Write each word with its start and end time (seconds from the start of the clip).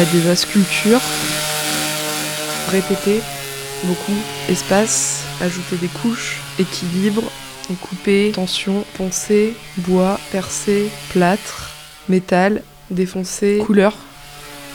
bah, 0.00 0.06
Des 0.12 0.20
vases 0.20 0.40
sculptures. 0.40 1.00
Répéter 2.70 3.20
beaucoup. 3.84 4.16
Espace, 4.48 5.24
ajouter 5.42 5.76
des 5.76 5.88
couches, 5.88 6.40
équilibre, 6.58 7.22
couper, 7.82 8.32
tension, 8.34 8.84
poncer, 8.96 9.54
bois, 9.76 10.18
percer, 10.32 10.88
plâtre, 11.10 11.70
métal, 12.08 12.62
défoncer, 12.90 13.58
couleur, 13.66 13.94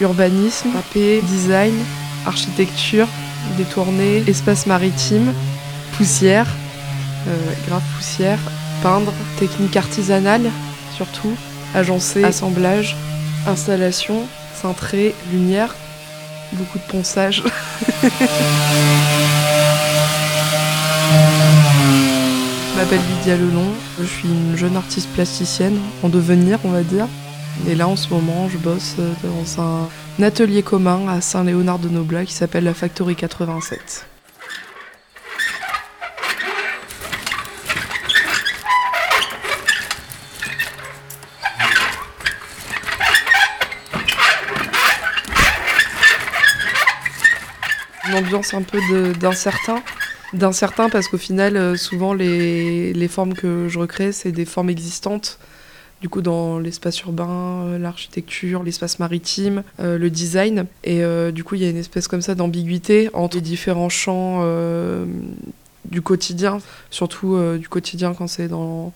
urbanisme, 0.00 0.70
papier, 0.70 1.20
design, 1.22 1.74
architecture, 2.26 3.06
détourner, 3.58 4.22
espace 4.26 4.66
maritime, 4.66 5.34
poussière, 5.98 6.46
euh, 7.28 7.36
grave 7.68 7.82
poussière, 7.96 8.38
peindre, 8.82 9.12
technique 9.38 9.76
artisanale 9.76 10.50
surtout, 10.96 11.34
agencer, 11.74 12.24
assemblage, 12.24 12.96
installation, 13.46 14.26
cintré, 14.60 15.14
lumière, 15.32 15.74
beaucoup 16.52 16.78
de 16.78 16.84
ponçage. 16.84 17.42
Je 22.72 22.76
m'appelle 22.76 23.00
Lydia 23.18 23.36
Lelon, 23.36 23.66
je 23.98 24.04
suis 24.04 24.28
une 24.28 24.56
jeune 24.56 24.76
artiste 24.76 25.08
plasticienne 25.12 25.78
en 26.02 26.08
devenir, 26.08 26.58
on 26.64 26.70
va 26.70 26.82
dire. 26.82 27.06
Et 27.68 27.74
là, 27.74 27.88
en 27.88 27.96
ce 27.96 28.08
moment, 28.08 28.48
je 28.48 28.56
bosse 28.56 28.96
dans 29.22 29.62
un 29.62 30.22
atelier 30.22 30.62
commun 30.62 31.08
à 31.08 31.20
Saint-Léonard 31.20 31.78
de 31.78 31.88
Noblat 31.88 32.24
qui 32.24 32.32
s'appelle 32.32 32.64
la 32.64 32.74
Factory 32.74 33.16
87. 33.16 34.09
Une 48.08 48.14
ambiance 48.14 48.54
un 48.54 48.62
peu 48.62 48.78
d'incertain. 49.14 49.82
D'incertain 50.32 50.88
parce 50.88 51.08
qu'au 51.08 51.18
final, 51.18 51.56
euh, 51.56 51.76
souvent, 51.76 52.14
les, 52.14 52.92
les 52.92 53.08
formes 53.08 53.34
que 53.34 53.68
je 53.68 53.78
recrée, 53.78 54.12
c'est 54.12 54.32
des 54.32 54.44
formes 54.44 54.70
existantes 54.70 55.38
du 56.00 56.08
coup 56.08 56.22
dans 56.22 56.58
l'espace 56.58 56.98
urbain, 57.02 57.28
euh, 57.28 57.78
l'architecture, 57.78 58.62
l'espace 58.62 59.00
maritime, 59.00 59.62
euh, 59.80 59.98
le 59.98 60.08
design. 60.08 60.64
Et 60.82 61.02
du 61.32 61.44
coup, 61.44 61.56
il 61.56 61.62
y 61.62 61.66
a 61.66 61.70
une 61.70 61.76
espèce 61.76 62.08
comme 62.08 62.22
ça 62.22 62.34
d'ambiguïté 62.34 63.10
entre 63.12 63.36
les 63.36 63.42
différents 63.42 63.90
champs 63.90 64.44
du 65.84 66.02
quotidien, 66.02 66.58
surtout 66.90 67.38
du 67.58 67.68
quotidien 67.68 68.14
quand 68.14 68.28
c'est 68.28 68.48
dans, 68.48 68.92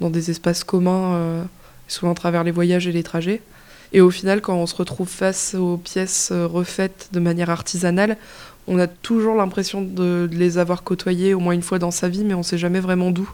dans 0.00 0.10
des 0.10 0.30
espaces 0.30 0.64
communs, 0.64 1.46
souvent 1.86 2.12
à 2.12 2.14
travers 2.14 2.42
les 2.42 2.50
voyages 2.50 2.88
et 2.88 2.92
les 2.92 3.02
trajets. 3.02 3.40
Et 3.92 4.00
au 4.00 4.10
final, 4.10 4.40
quand 4.40 4.54
on 4.54 4.66
se 4.66 4.76
retrouve 4.76 5.08
face 5.08 5.54
aux 5.54 5.78
pièces 5.78 6.30
refaites 6.32 7.08
de 7.12 7.20
manière 7.20 7.50
artisanale, 7.50 8.16
on 8.68 8.78
a 8.78 8.86
toujours 8.86 9.34
l'impression 9.34 9.80
de, 9.80 10.28
les 10.30 10.58
avoir 10.58 10.82
côtoyées 10.82 11.32
au 11.32 11.40
moins 11.40 11.54
une 11.54 11.62
fois 11.62 11.78
dans 11.78 11.90
sa 11.90 12.08
vie, 12.08 12.22
mais 12.22 12.34
on 12.34 12.38
ne 12.38 12.42
sait 12.42 12.58
jamais 12.58 12.80
vraiment 12.80 13.10
d'où. 13.10 13.28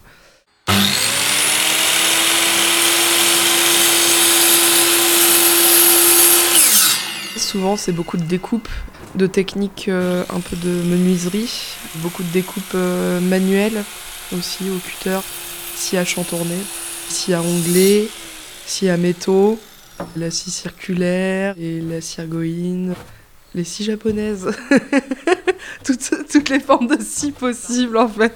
Souvent, 7.36 7.76
c'est 7.76 7.92
beaucoup 7.92 8.16
de 8.16 8.22
découpes, 8.22 8.68
de 9.16 9.26
techniques 9.26 9.86
euh, 9.88 10.24
un 10.32 10.40
peu 10.40 10.56
de 10.56 10.70
menuiserie, 10.70 11.76
beaucoup 11.96 12.22
de 12.22 12.30
découpes 12.32 12.62
euh, 12.74 13.20
manuelles 13.20 13.82
aussi 14.36 14.70
au 14.70 14.78
cutter, 14.78 15.18
scie 15.74 15.96
à 15.96 16.04
chantourner, 16.04 16.58
scie 17.08 17.34
à 17.34 17.42
onglet, 17.42 18.08
scie 18.66 18.88
à 18.88 18.96
métaux, 18.96 19.58
la 20.16 20.30
scie 20.30 20.50
circulaire 20.50 21.54
et 21.58 21.80
la 21.80 22.00
scie 22.00 22.20
argoïne, 22.20 22.94
les 23.54 23.64
scies 23.64 23.84
japonaises, 23.84 24.50
toutes, 25.84 26.48
les 26.50 26.60
formes 26.60 26.86
de 26.86 27.02
scie 27.02 27.32
possibles 27.32 27.96
en 27.96 28.08
fait. 28.08 28.32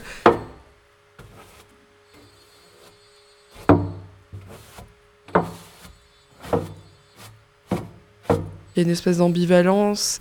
Il 8.75 8.83
y 8.83 8.85
a 8.85 8.87
une 8.87 8.91
espèce 8.91 9.19
d'ambivalence 9.19 10.21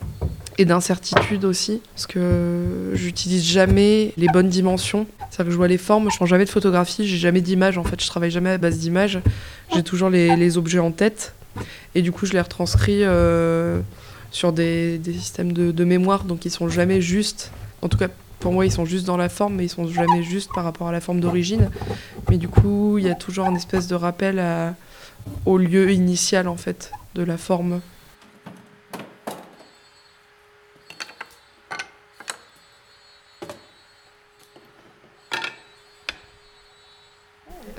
et 0.58 0.66
d'incertitude 0.66 1.46
aussi, 1.46 1.82
parce 1.94 2.08
que 2.08 2.92
j'utilise 2.94 3.44
jamais 3.44 4.14
les 4.18 4.28
bonnes 4.28 4.50
dimensions. 4.50 5.06
C'est-à-dire 5.30 5.46
que 5.46 5.52
je 5.52 5.58
vois 5.58 5.68
les 5.68 5.78
formes, 5.78 6.10
je 6.10 6.16
prends 6.16 6.26
jamais 6.26 6.46
de 6.46 6.50
photographie, 6.50 7.08
j'ai 7.08 7.18
jamais 7.18 7.42
d'image 7.42 7.78
en 7.78 7.84
fait, 7.84 8.02
je 8.02 8.08
travaille 8.08 8.32
jamais 8.32 8.52
à 8.52 8.58
base 8.58 8.80
d'images. 8.80 9.20
J'ai 9.74 9.84
toujours 9.84 10.10
les, 10.10 10.58
objets 10.58 10.80
en 10.80 10.92
tête, 10.92 11.36
et 11.96 12.02
du 12.02 12.12
coup 12.12 12.26
je 12.26 12.34
les 12.34 12.42
retranscris 12.42 13.04
euh, 13.04 13.82
sur 14.32 14.54
des, 14.54 15.00
systèmes 15.06 15.54
de, 15.54 15.84
mémoire, 15.84 16.24
donc 16.24 16.46
ils 16.46 16.52
sont 16.52 16.70
jamais 16.70 17.02
justes. 17.02 17.52
En 17.82 17.88
tout 17.88 17.98
cas, 17.98 18.10
pour 18.40 18.52
moi, 18.52 18.66
ils 18.66 18.72
sont 18.72 18.86
juste 18.86 19.06
dans 19.06 19.18
la 19.18 19.30
forme, 19.30 19.56
mais 19.56 19.66
ils 19.66 19.70
sont 19.70 19.88
jamais 19.88 20.22
justes 20.22 20.52
par 20.54 20.64
rapport 20.64 20.88
à 20.88 20.92
la 20.92 21.02
forme 21.02 21.20
d'origine. 21.20 21.70
Mais 22.30 22.38
du 22.38 22.48
coup, 22.48 22.98
il 22.98 23.06
y 23.06 23.10
a 23.10 23.16
toujours 23.16 23.46
une 23.48 23.56
espèce 23.56 23.88
de 23.88 23.96
rappel 23.96 24.44
au 25.46 25.58
lieu 25.58 25.92
initial 25.92 26.48
en 26.48 26.58
fait 26.58 26.92
de 27.16 27.24
la 27.24 27.38
forme. 27.38 27.82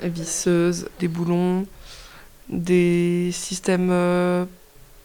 visseuses, 0.07 0.89
des 0.99 1.07
boulons, 1.07 1.65
des 2.49 3.29
systèmes 3.31 3.89
euh, 3.91 4.45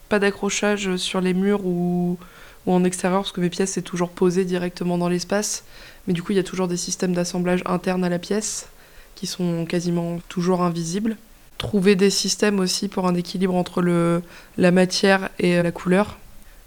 pas 0.08 0.18
d'accrochage 0.18 0.96
sur 0.96 1.20
les 1.20 1.34
murs 1.34 1.64
ou, 1.64 2.18
en 2.66 2.82
extérieur 2.84 3.20
parce 3.20 3.32
que 3.32 3.42
mes 3.42 3.50
pièces 3.50 3.72
c'est 3.72 3.82
toujours 3.82 4.10
posé 4.10 4.44
directement 4.44 4.96
dans 4.98 5.08
l'espace. 5.08 5.64
Mais 6.06 6.14
du 6.14 6.22
coup 6.22 6.32
il 6.32 6.36
y 6.36 6.40
a 6.40 6.44
toujours 6.44 6.68
des 6.68 6.76
systèmes 6.76 7.12
d'assemblage 7.12 7.62
internes 7.66 8.04
à 8.04 8.08
la 8.08 8.18
pièce 8.18 8.68
qui 9.14 9.26
sont 9.26 9.66
quasiment 9.66 10.18
toujours 10.28 10.62
invisibles. 10.62 11.16
Trouver 11.58 11.94
des 11.94 12.10
systèmes 12.10 12.58
aussi 12.58 12.88
pour 12.88 13.06
un 13.06 13.14
équilibre 13.14 13.54
entre 13.54 13.80
le, 13.80 14.22
la 14.58 14.70
matière 14.70 15.30
et 15.38 15.62
la 15.62 15.70
couleur. 15.70 16.18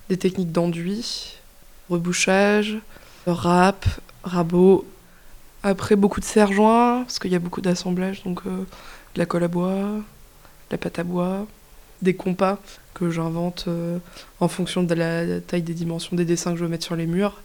Des 0.09 0.17
techniques 0.17 0.53
d'enduit, 0.53 1.35
rebouchage, 1.89 2.77
râpe, 3.25 3.85
rabot, 4.23 4.85
après, 5.63 5.95
beaucoup 5.95 6.19
de 6.19 6.25
serre-joints, 6.25 7.03
parce 7.03 7.19
qu'il 7.19 7.31
y 7.31 7.35
a 7.35 7.39
beaucoup 7.39 7.61
d'assemblage, 7.61 8.23
donc 8.23 8.41
euh, 8.45 8.65
de 9.15 9.19
la 9.19 9.25
colle 9.25 9.43
à 9.43 9.47
bois, 9.47 9.99
la 10.71 10.77
pâte 10.77 10.99
à 10.99 11.03
bois, 11.03 11.47
des 12.01 12.15
compas 12.15 12.59
que 12.93 13.09
j'invente 13.09 13.65
euh, 13.67 13.97
en 14.39 14.47
fonction 14.47 14.83
de 14.83 14.93
la 14.93 15.39
taille 15.41 15.61
des 15.61 15.73
dimensions 15.73 16.15
des 16.15 16.25
dessins 16.25 16.51
que 16.51 16.57
je 16.57 16.63
veux 16.63 16.69
mettre 16.69 16.85
sur 16.85 16.95
les 16.95 17.07
murs. 17.07 17.41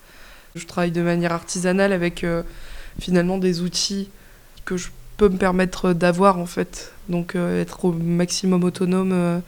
Je 0.55 0.66
travaille 0.66 0.93
de 0.93 1.03
manière 1.03 1.33
artisanale 1.33 1.93
avec 1.93 2.25
euh, 2.25 2.43
finalement 3.00 3.38
des 3.38 3.60
outils 3.60 4.10
que 4.65 4.77
je 4.77 4.88
peux 5.16 5.28
me 5.28 5.38
permettre 5.38 5.93
d'avoir 5.93 6.38
en 6.38 6.47
fait, 6.47 6.93
donc 7.09 7.37
être 7.37 7.84
au 7.84 7.93
maximum 7.93 8.65
autonome 8.65 9.43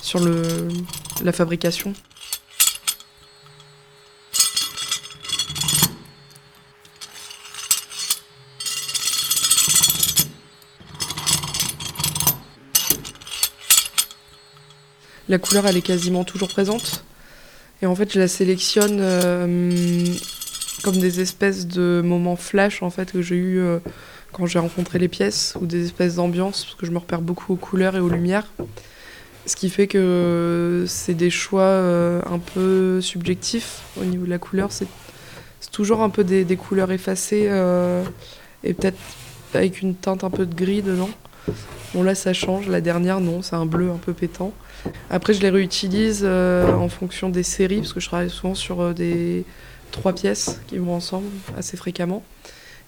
sur 0.00 0.20
la 1.22 1.32
fabrication. 1.32 1.94
La 15.30 15.38
couleur 15.38 15.66
elle 15.66 15.76
est 15.76 15.82
quasiment 15.82 16.24
toujours 16.24 16.48
présente. 16.48 17.04
Et 17.82 17.86
en 17.86 17.94
fait, 17.94 18.12
je 18.12 18.18
la 18.18 18.28
sélectionne 18.28 18.98
euh, 19.00 20.04
comme 20.82 20.98
des 20.98 21.20
espèces 21.20 21.66
de 21.66 22.02
moments 22.04 22.36
flash 22.36 22.82
en 22.82 22.90
fait 22.90 23.12
que 23.12 23.22
j'ai 23.22 23.36
eu 23.36 23.58
euh, 23.58 23.78
quand 24.32 24.44
j'ai 24.46 24.58
rencontré 24.58 24.98
les 24.98 25.08
pièces 25.08 25.56
ou 25.60 25.66
des 25.66 25.86
espèces 25.86 26.16
d'ambiance 26.16 26.64
parce 26.64 26.74
que 26.74 26.84
je 26.84 26.90
me 26.90 26.98
repère 26.98 27.22
beaucoup 27.22 27.54
aux 27.54 27.56
couleurs 27.56 27.96
et 27.96 28.00
aux 28.00 28.08
lumières. 28.08 28.46
Ce 29.46 29.56
qui 29.56 29.70
fait 29.70 29.86
que 29.86 30.84
c'est 30.86 31.14
des 31.14 31.30
choix 31.30 31.62
euh, 31.62 32.20
un 32.26 32.38
peu 32.38 33.00
subjectifs 33.00 33.82
au 34.00 34.04
niveau 34.04 34.26
de 34.26 34.30
la 34.30 34.38
couleur. 34.38 34.70
C'est 34.72 34.88
toujours 35.70 36.02
un 36.02 36.10
peu 36.10 36.24
des, 36.24 36.44
des 36.44 36.56
couleurs 36.56 36.90
effacées 36.90 37.44
et 38.64 38.74
peut-être 38.74 38.98
avec 39.54 39.80
une 39.80 39.94
teinte 39.94 40.24
un 40.24 40.30
peu 40.30 40.44
de 40.44 40.54
gris 40.54 40.82
dedans. 40.82 41.10
Bon 41.92 42.04
là 42.04 42.14
ça 42.14 42.32
change, 42.32 42.68
la 42.68 42.80
dernière 42.80 43.18
non, 43.18 43.42
c'est 43.42 43.56
un 43.56 43.66
bleu 43.66 43.90
un 43.90 43.96
peu 43.96 44.12
pétant. 44.12 44.52
Après 45.10 45.34
je 45.34 45.40
les 45.40 45.50
réutilise 45.50 46.20
euh, 46.22 46.72
en 46.72 46.88
fonction 46.88 47.30
des 47.30 47.42
séries, 47.42 47.78
parce 47.78 47.92
que 47.92 47.98
je 47.98 48.06
travaille 48.06 48.30
souvent 48.30 48.54
sur 48.54 48.80
euh, 48.80 48.92
des 48.92 49.44
trois 49.90 50.12
pièces 50.12 50.60
qui 50.68 50.78
vont 50.78 50.94
ensemble 50.94 51.26
assez 51.58 51.76
fréquemment. 51.76 52.22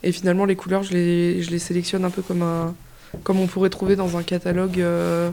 Et 0.04 0.12
finalement 0.12 0.44
les 0.44 0.54
couleurs 0.54 0.84
je 0.84 0.92
les, 0.92 1.58
sélectionne 1.58 2.04
un 2.04 2.10
peu 2.10 2.22
comme, 2.22 2.42
un, 2.42 2.76
comme 3.24 3.40
on 3.40 3.48
pourrait 3.48 3.70
trouver 3.70 3.96
dans 3.96 4.16
un 4.16 4.22
catalogue 4.22 4.80
euh, 4.80 5.30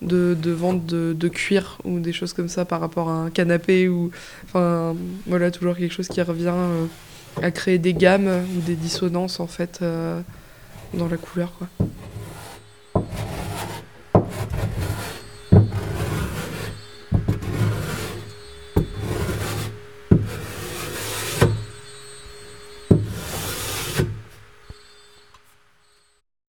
de, 0.00 0.50
vente 0.50 0.84
de, 0.84 1.28
cuir 1.28 1.78
ou 1.84 2.00
des 2.00 2.12
choses 2.12 2.32
comme 2.32 2.48
ça 2.48 2.64
par 2.64 2.80
rapport 2.80 3.08
à 3.08 3.12
un 3.12 3.30
canapé 3.30 3.88
ou 3.88 4.10
enfin 4.44 4.96
voilà 5.28 5.52
toujours 5.52 5.76
quelque 5.76 5.94
chose 5.94 6.08
qui 6.08 6.20
revient 6.22 6.54
à 7.40 7.50
créer 7.52 7.78
des 7.78 7.94
gammes 7.94 8.28
ou 8.56 8.60
des 8.62 8.74
dissonances 8.74 9.38
en 9.38 9.46
fait 9.46 9.80
dans 10.94 11.06
la 11.08 11.16
couleur. 11.16 11.52